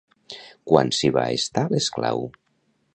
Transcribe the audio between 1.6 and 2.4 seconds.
l'esclau?